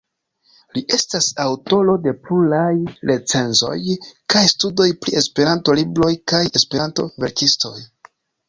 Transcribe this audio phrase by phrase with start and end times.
[0.75, 2.71] Li estas aŭtoro de pluraj
[3.11, 3.77] recenzoj
[4.35, 7.77] kaj studoj pri Esperanto-libroj kaj Esperanto-verkistoj.